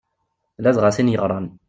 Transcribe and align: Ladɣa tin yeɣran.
Ladɣa 0.63 0.89
tin 0.95 1.11
yeɣran. 1.13 1.47